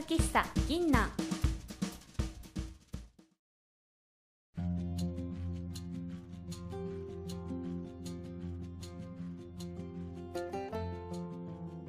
[0.00, 1.10] 喫茶銀南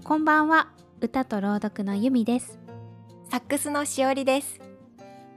[0.04, 0.68] こんばんは
[1.00, 2.60] 歌と朗読のゆみです
[3.32, 4.60] サックスのしおりです。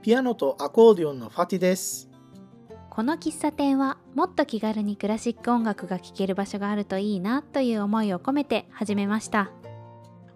[0.01, 2.09] ピアノとアコーディオンのファティです。
[2.89, 9.51] この喫茶店はもっと気軽にクラシック音楽が聴ける場所があるといいなという思いを込めて始めました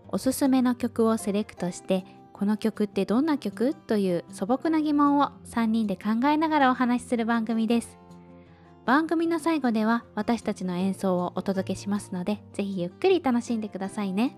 [0.09, 2.03] おすすめの曲をセレクトして
[2.39, 3.73] この曲ってどんな曲？
[3.73, 7.99] という素朴な疑問を3人で考えながらお話しする番組です。
[8.85, 14.37] 番組の最後では私たちの演奏をお届けしますのでぜひゆっくり楽しんでくださいね。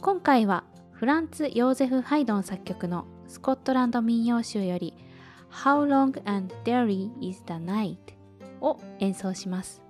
[0.00, 4.94] 今回はフランツ・ヨーゼフ・ハイドン作曲のスコットランド民謡集より
[5.52, 7.98] How Long and Dreary is the Night
[8.62, 9.82] を演奏します。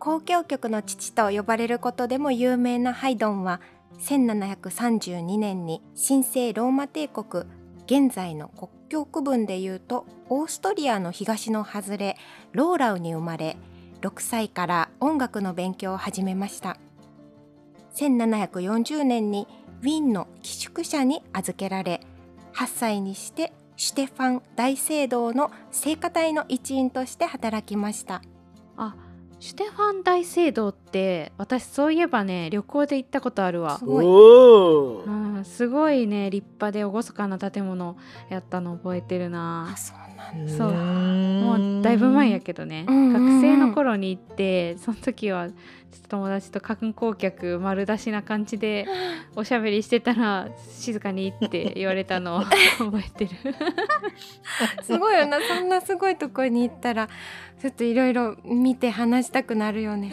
[0.00, 3.60] 交響曲の父と呼ばれることでも有名なハイドンは
[4.00, 7.44] 1732年に神聖ローマ帝国
[7.86, 12.16] 現在の国境区分でいうとオーストリアの東の外れ
[12.52, 13.56] ローラウに生まれ
[14.00, 16.78] 6歳から音楽の勉強を始めました。
[17.96, 19.48] 1740年に
[19.82, 22.00] ウィーンの寄宿舎に預けられ
[22.54, 28.22] 8歳にしてシュテファン大聖堂の聖歌隊の一員として働きました。
[28.76, 28.94] あ
[29.40, 33.78] シュテファン大聖堂って私そういえばね旅行で行ったことあるわ。
[33.78, 34.04] すごい。
[34.04, 37.96] おうーんすごいね立派で厳かな建物
[38.30, 40.52] やったの覚えてるあなそうなんだ。
[40.52, 40.72] そう。
[40.72, 43.40] もうだいぶ前やけどね、うんうんうん。
[43.40, 45.48] 学生の頃に行ってその時は
[46.08, 48.86] 友達と観光客丸出しな感じで
[49.36, 52.40] おしゃべりしてたら静かにって言われたのを
[52.78, 53.30] 覚えてる。
[54.82, 55.38] すごいよな。
[55.40, 57.08] そんなすごいとこに行ったら
[57.60, 60.10] ちょっといろいろ見て話したくなるよね。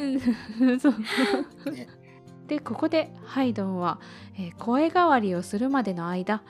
[0.80, 1.72] そう。
[1.72, 1.88] ね。
[2.48, 4.00] でここでハイドンは、
[4.38, 6.44] えー声変わりをするまでの間、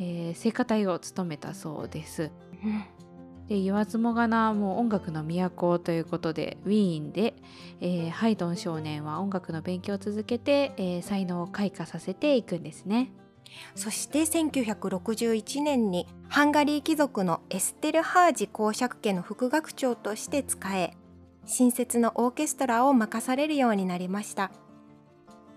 [0.00, 2.30] えー聖歌隊を務めたそうです。
[3.48, 7.34] で言わずもがなもう音楽の都ということでウィーンで、
[7.80, 13.12] えーハイドン少年は音楽の勉強を続けて、えー才能を開花させていくんですね。
[13.74, 20.92] そして1961年にハンガリー貴族のエステルハージ公爵家の副学長として仕え
[21.46, 24.50] 新設のオーケストラを任されるようになりました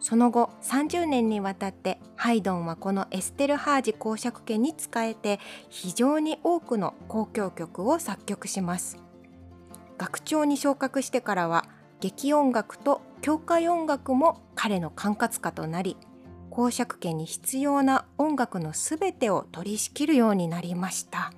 [0.02, 5.40] その後30年にわたってハイドンはこのエステルハージ公爵家に仕えて
[5.70, 8.98] 非常に多くの交響曲を作曲します
[9.98, 11.66] 学長に昇格してからは
[12.00, 15.96] 劇音楽と教会音楽も彼の管轄下となり
[16.50, 21.18] 公爵家に必要な音楽のすべてを取り仕切るようになりました。
[21.20, 21.32] は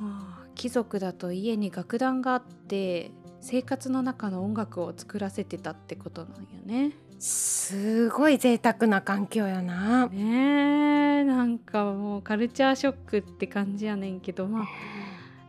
[0.00, 6.92] あ貴族だと家に楽団があって生活の中の音楽を作らせてたってことなんよね。
[7.18, 10.06] すごい贅沢な環境やな。
[10.08, 14.66] ねえなんかもうカルチャーショックって感じやねんけどまあ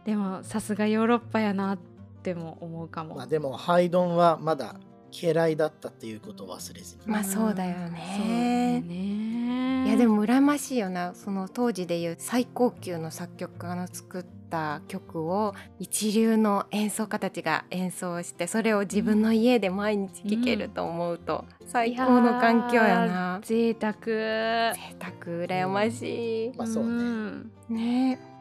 [0.06, 1.77] でもさすがヨーロッパやなっ
[2.23, 3.16] ても思うかも。
[3.16, 4.75] まあでもハイドンはまだ
[5.12, 7.01] 家来だったっていうことを忘れずに。
[7.06, 8.84] まあそうだよね。
[8.85, 23.39] ねいやでも羨ましいよなその当時でいう最高級の作曲家の作った曲を一流の演奏家たちが演奏してそれを自分の家で毎日聴けると思うと最高の環境やな。
[23.44, 26.89] 贅沢贅沢羨ましまあそうね。
[26.89, 27.74] んい。
[27.74, 28.36] ね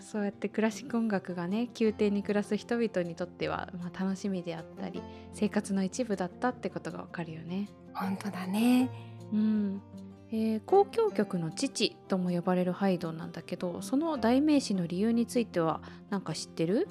[0.00, 7.68] そうやってクラシック音楽がね宮廷に暮らす人々にとっては、まあ、楽しみであったり生活の一部だったってことがわかるよね。
[7.92, 8.90] 本当だね。
[9.32, 9.82] うん
[10.30, 15.80] えー交響曲の父とも呼ばれるハイドンなんだけどその代名詞の理由については
[16.10, 16.88] 何か知ってる？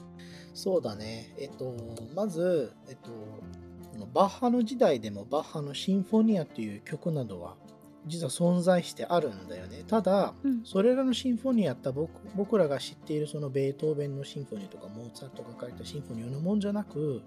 [0.54, 1.34] そうだね。
[1.38, 1.76] えっと、
[2.16, 3.10] まず、えっと、
[4.14, 7.56] バッハの時代でもバッハのシンフォニアという曲などは
[8.06, 9.84] 実は存在してあるんだよね。
[9.88, 17.22] ただ、うんそれらのシンフォニアって僕僕らが知っているそのベートーベンのシンフォニーとかモーツァルトが書いたシンフォニーのもんじゃなく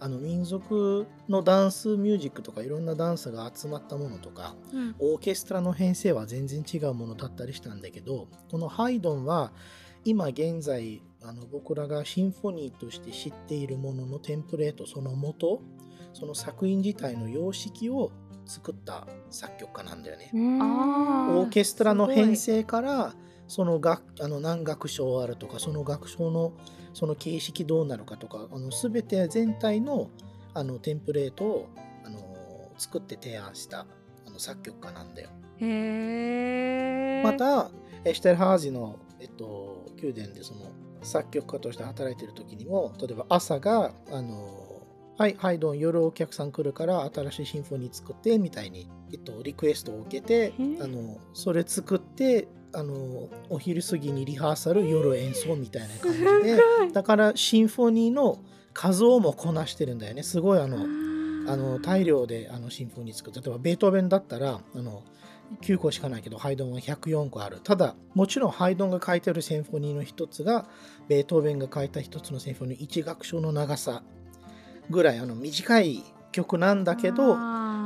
[0.00, 9.52] あの民族のダンスミュージックとかいろんなダンスが集まったものとかうんオーケストラの編成は全然違うものだったりしたんだけどこのハイドンは
[10.04, 15.62] 今現在あの僕らがシンフォニーとして知っているもののテンプレートその元
[16.12, 18.10] その作品自体の様式を
[18.52, 20.30] 作った作曲家なんだよね。
[20.34, 23.14] オーケストラの編成から
[23.48, 26.52] その楽あの何楽章あるとかその楽章の
[26.92, 30.10] その形式どうなるかとかあの全て全体の
[30.52, 31.68] あのテンプレートを
[32.04, 33.86] あの作って提案した
[34.26, 35.30] あの作曲家なんだよ。
[37.24, 37.70] また
[38.04, 40.72] エシュテルハージの、えっと、宮殿でその
[41.02, 44.71] 作曲家として働いている時にも例えば朝があの
[45.18, 56.58] はい、ハイドン、夜お客さん来るから新しいシンフォニー作ってみたいに、えっと、リクエストを受けてへ、あのそれ作って、あのお昼過ぎにリハーサル、夜演奏みたいな感じで、
[56.92, 58.38] だからシンフォニーの
[58.72, 60.22] 数をもこなしてるんだよね。
[60.22, 63.40] すごいあの、あの大量であのシンフォニー作る。
[63.40, 65.02] 例えばベートーベンだったら、あの
[65.60, 67.60] 9個しかないけど、ハイドンは104個ある。
[67.62, 70.66] ただ、もちろんハイドンが書いてるシンフォニーの一つが、
[71.08, 74.02] ベートーベンが書いた一つのシンフォニー、1楽章の長さ
[74.90, 76.02] ぐらいあの短い
[76.32, 77.36] 曲なんだけど、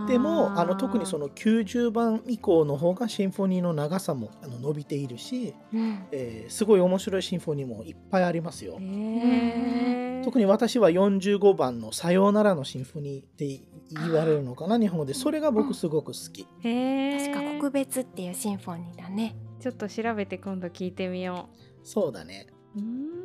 [0.07, 6.07] でもあの特にその90番以降の方がシンフォニーの長さもあの伸びているし、うん。
[6.13, 8.75] えーすごい面白いシンフォニーもいっぱいありますよ。
[10.25, 13.61] 特に私は45番の「さようなら」のシンフォニーって
[13.91, 15.15] 言われるのかな日本語で。
[15.15, 16.45] それが僕すごく好き。
[16.45, 19.37] 確か国別っていうシンフォニーだね。
[19.61, 21.49] ちょっと調べて今度聞いてみよ
[21.83, 22.47] そうだね。
[22.77, 23.17] うん。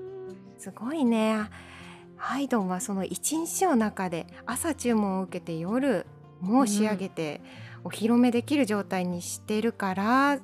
[0.57, 1.49] すごいね
[2.21, 6.05] ハイドンはその一日の中で朝注文を受けて夜
[6.39, 7.41] もう仕上げて
[7.83, 10.39] お披露目できる状態にしてるから、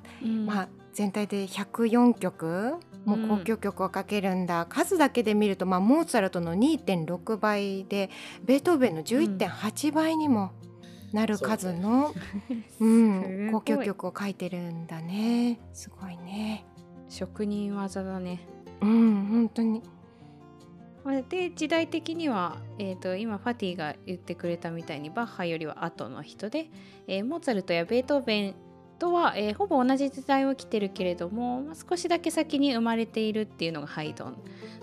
[0.46, 8.10] まあ全体で104曲もう交響曲をかけるんだ、数だけで見ると、まあ、モーツァルトの2.6倍で
[8.44, 10.52] ベートーベンの11.8倍にも
[11.14, 12.14] なる数の、
[12.80, 13.46] うん すごい。
[13.46, 15.60] 交響曲を書いてるんだね。
[15.72, 16.66] すごいね。
[17.08, 18.40] 職人技だね。
[18.82, 19.84] うん本当に
[21.08, 26.70] まあで時代的には、えー、と今ファティが言ってくれたみたいにバッハよりは後の人で、
[27.08, 28.56] えーモーツァルトやベートーベン
[29.00, 34.38] とは、えーほぼ同じ時代を生きてるけれども、まあ、少しだけ先に生まれているっていうのがハイドン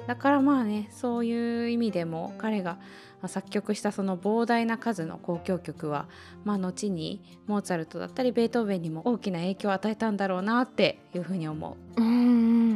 [0.07, 2.79] だからまあねそういう意味でも彼が
[3.21, 6.09] まあ作曲したその膨大な数の交響曲は、
[6.43, 12.01] まあ、後にモーツァルトだったりベートーベンにも大きな影響を与えたんだろうなっていうふうに思う。
[12.01, 12.11] うんう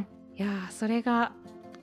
[0.01, 0.07] ん
[0.37, 1.33] いやーそれが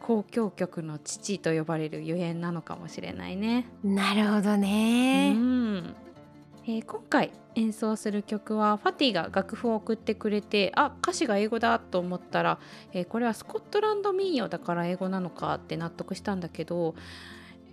[0.08, 3.68] 交響曲の父と呼ばれるゆえんなのかもしれないね。
[3.84, 5.34] なるほどうね。
[5.34, 5.96] ん
[6.68, 12.60] えー今回演奏する曲はファティが楽譜を送ってくれてあ歌詞が英語だと思ったら、
[12.92, 16.96] えーこれはスコットランド民謡だから英語なのかって納得したんだけど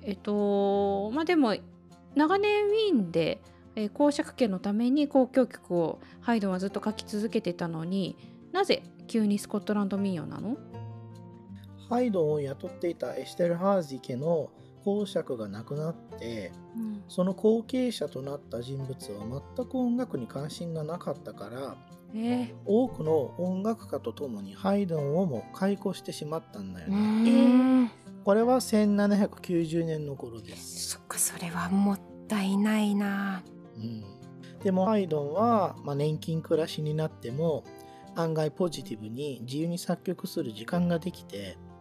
[0.02, 1.54] えっとまあでも
[2.14, 3.40] 長年ウィーンで、
[3.76, 8.16] えー公爵家のために交響曲をハイドンはずっと書き続けてたのに
[8.52, 10.56] なぜ急にスコットランド民謡なの？
[11.92, 14.48] ハイドンを雇っていたエステルハージ家の
[14.82, 16.50] 公爵が亡くなって
[17.06, 21.76] その後継者となった人物は全く音楽に関心がなかったから
[22.14, 27.84] え多くの音楽家と共にハイドンをも解雇してしまったんだようね。
[27.84, 27.90] ん
[28.24, 30.90] これは1790年の頃です。
[30.90, 33.42] そっかそれはもったいないな。
[33.76, 34.04] うん、
[34.62, 37.64] でもハイドンは、まあ、年金暮らしになっても
[38.14, 41.71] 案外ポジティブに自由に作曲する時間ができてうん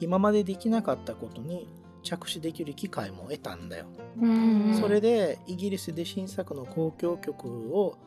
[0.00, 1.68] 今までできなかったことに
[2.02, 3.86] 着手できる機会も得たんだよ。
[4.20, 7.98] うんそれでイギリスで新作の交響曲を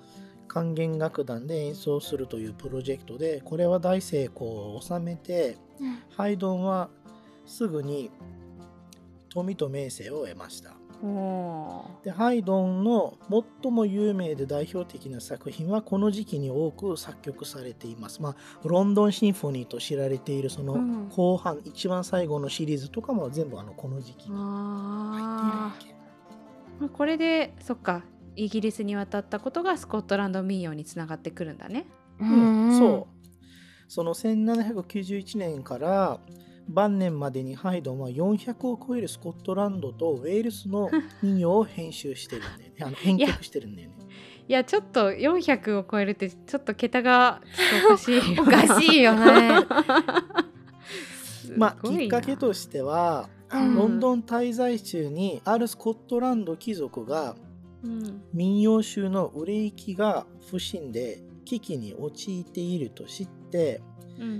[0.47, 6.89] 管弦楽団で演奏するというプロジェクトでこれは大成功を収めてうんハイドンは
[7.45, 8.11] すぐに
[9.29, 10.73] 富と名声を得ました。
[12.03, 13.17] でハイドンの
[13.61, 18.21] 最も有名で代表的な作品はこの時期に多く作曲されています。
[18.21, 25.95] まあ、ロンドンシンフォニーと知られているそのうん後半、一番最後のシリーズとかも全部あのこの時期に入あっている
[26.83, 28.03] わーこれでそっか
[28.35, 31.85] イギリスに渡ったことがスコットランド民謡につながってくるんだね。
[32.17, 32.25] け。
[32.25, 33.27] うんそう。
[33.89, 36.19] その1791年から
[36.67, 40.89] 晩年までにハイドンは400を超えるスコットランドとウェールズの
[41.21, 42.73] 民謡を編集してるんだよね。
[42.81, 43.95] あの編曲してるんだよね。
[44.47, 47.41] いやちょっと400を超えるってちょっと桁が
[47.85, 49.65] おかしいよおかしいよね。
[51.57, 57.35] まあきっかけとしては、うんロンドン滞在中にあるスコットランド貴族が
[57.83, 63.92] うん民謡集の売れ行きが不振で危機に陥っていると知ってうん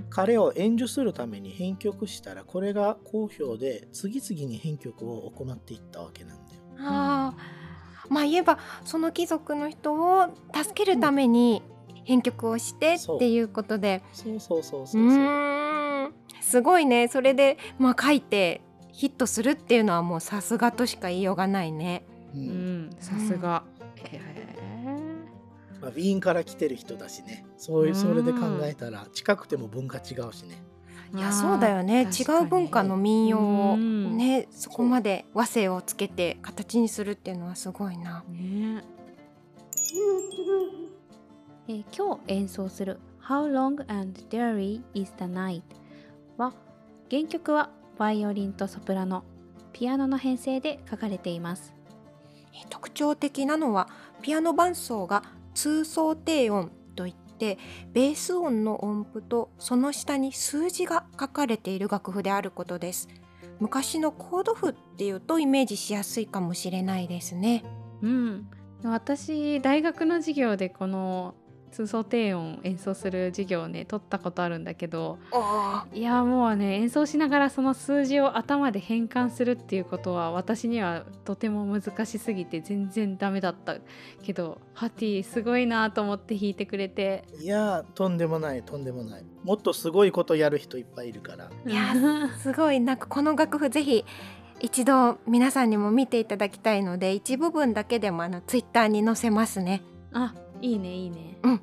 [0.10, 6.62] 彼を援助するために編曲したらこれが好評で次々に編曲を行っていったわけなんだよ。
[6.80, 11.64] ああまあ言えばその貴族の人を助けるために
[12.04, 13.16] 編曲をしてそう。
[13.18, 14.04] っていうことで。
[14.14, 15.02] そうそうそううそうそう。
[15.02, 16.14] ーん。
[16.42, 17.08] すごいね。
[17.08, 18.62] それでまあ書いて
[18.92, 22.06] ヒットするっていうのはもうさすがとしか言いようがないね。
[22.36, 22.90] ううん。
[22.90, 23.64] んさすが。
[23.96, 24.20] へ
[25.84, 27.46] まあ、ウィーンから来てる人だしね。
[27.58, 30.64] そういうそれで考えたら近くても文化違うしね。
[31.14, 32.04] ーいやそうだよね。
[32.04, 34.18] 違う文化の民謡をうん。
[34.18, 38.24] ねそこまで和声をつけて形にするっていうのはすごいな。
[38.30, 38.84] ね。
[41.68, 45.64] えー今日演奏する「How Long and Dreary is the Night」
[46.38, 46.54] は
[47.12, 49.24] 原曲はバイオリンとソプラノ
[49.74, 51.74] ピアノの編成で書かれています。
[52.70, 53.90] 特徴的なのは
[54.22, 57.58] ピアノ伴奏が通奏低音といって
[57.92, 63.08] ベース音の音符とその下に数字が書かれている楽譜であることです。
[63.60, 67.64] 昔のコード譜っていうとイメージしやすいかもしれないですね。
[68.02, 68.48] うん。
[68.84, 71.36] 私大学の授業でこの
[71.74, 75.18] 通奏低音演奏する授業をね取ったことあるんだけど
[75.94, 83.78] いやもうね演奏しながらその数字を頭で変換するっていうことは私にはとても難しすぎて全然ダメだった
[84.22, 87.24] けどハティすごいなと思って弾いてくれて。
[87.40, 89.26] いやとんでもないとんでもない。
[89.44, 91.50] もっとすごいことやる人いっぱいいるから。
[91.66, 94.06] いやすごいなんかこの楽譜ぜひ
[94.60, 99.82] 一度皆さんにも見ていただきたいので一部分だけでもあのツイッターに載せますね。
[100.14, 101.62] あいいねいいね、うん。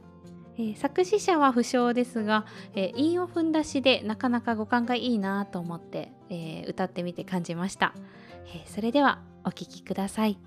[0.58, 7.94] えー作詞者は不詳ですが、えー韻を踏んだ詩でなかなか語感がいいなと思って、えー歌ってみて感じました、
[8.46, 10.38] えーそれではお聴きください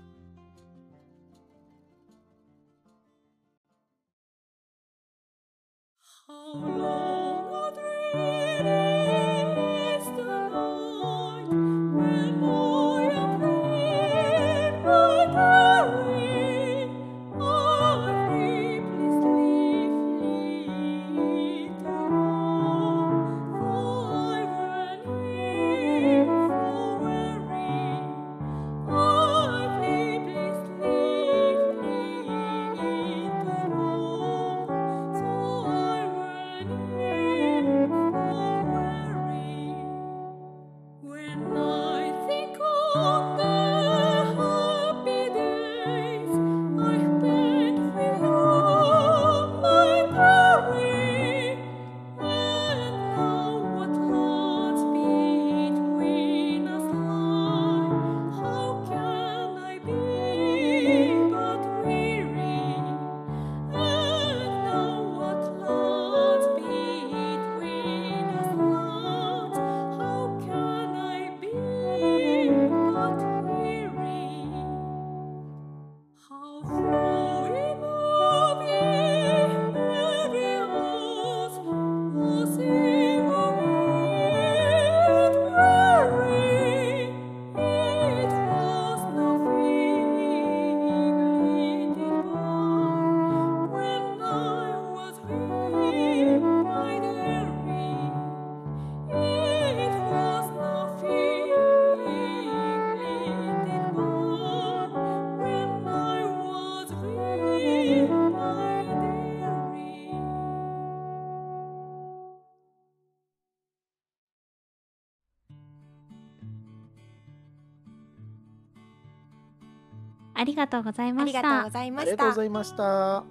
[120.44, 121.38] ありがとうございあました。
[121.40, 123.24] りがとうございまありがとうしたございました。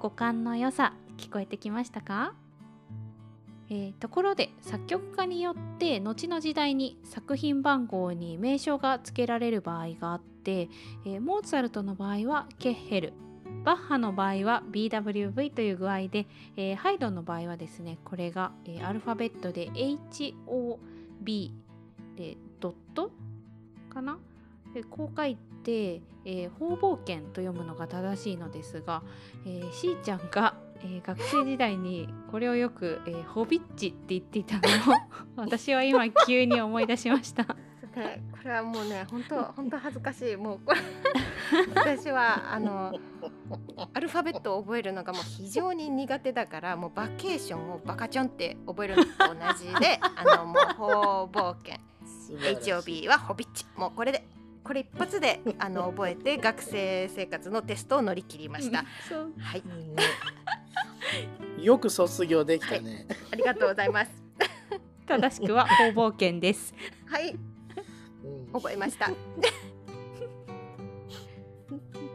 [0.00, 2.34] 五感の良さ聞こえてきましたか、
[3.70, 10.68] えーところで作曲家によって後の時代に作品番号に名称が付けられる場合があって、
[11.06, 13.14] えーモーツァルトの場合はケッヘル。
[13.64, 16.26] バッハの場合は BWV という具合で、
[16.56, 21.50] えーハイドンの場合はですねこれが、えーアルファベットで HOB
[22.16, 23.10] でドット
[23.88, 24.18] かな？
[24.76, 29.02] でこう書いて、えー方々剣と読むのが正しいのですが、
[29.46, 34.98] えー、しーちゃんが、えー学生時代にこれをよく、えーホビッチって言っていたのを
[35.36, 37.44] 私は今急に思い出しました。
[37.96, 40.36] ねこれはもうね本当本当恥ずかしい。
[40.36, 40.80] もうこれ
[41.74, 42.92] 私はあの
[43.94, 52.72] アルファベットを覚えるのがもう非常に苦手だからもうバケーションをバカチョンって覚えるのと同じであのもう方々圏素晴らしい。
[52.72, 53.64] HOB はホビッチ。
[53.76, 54.26] もうこれで
[54.66, 58.84] これ一発であの覚えて学生生活のテストを乗り切りました。
[59.08, 63.06] そうはい、うんよく卒業できたね。
[63.30, 64.10] ありがとうございます。
[65.06, 66.74] 正しくは方々剣です。
[67.06, 69.08] はい、うん覚えました。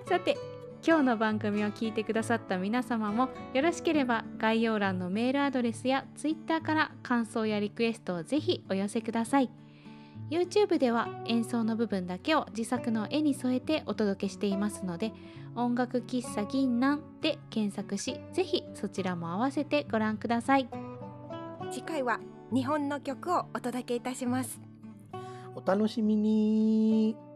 [0.10, 0.38] さて
[0.86, 9.50] 今日の番組を聞いてくださった皆様もよろしければ概要欄のメールアドレスや Twitter から感想やリクエストをぜひお寄せください
[10.32, 15.12] YouTube では演奏の部分だけを自作の絵に添えてお届けしていますので
[15.56, 20.70] 音楽喫茶銀南で検索しぜひそちらも合わせてご覧ください
[21.70, 22.20] 次回は
[22.54, 24.60] 日本の曲をお届けいたします。
[25.56, 27.31] お楽しみに。